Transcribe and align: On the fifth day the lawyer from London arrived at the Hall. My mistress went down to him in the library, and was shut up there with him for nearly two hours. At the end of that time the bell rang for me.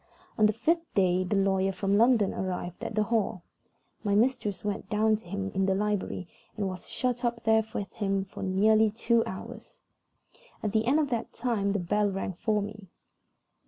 On 0.35 0.47
the 0.47 0.51
fifth 0.51 0.91
day 0.95 1.23
the 1.23 1.35
lawyer 1.35 1.71
from 1.71 1.95
London 1.95 2.33
arrived 2.33 2.83
at 2.83 2.95
the 2.95 3.03
Hall. 3.03 3.43
My 4.03 4.15
mistress 4.15 4.63
went 4.65 4.89
down 4.89 5.15
to 5.17 5.27
him 5.27 5.51
in 5.53 5.67
the 5.67 5.75
library, 5.75 6.27
and 6.57 6.67
was 6.67 6.89
shut 6.89 7.23
up 7.23 7.43
there 7.43 7.63
with 7.75 7.93
him 7.93 8.25
for 8.25 8.41
nearly 8.41 8.89
two 8.89 9.23
hours. 9.27 9.77
At 10.63 10.71
the 10.71 10.85
end 10.87 10.97
of 10.99 11.11
that 11.11 11.33
time 11.33 11.73
the 11.73 11.77
bell 11.79 12.09
rang 12.09 12.33
for 12.33 12.63
me. 12.63 12.87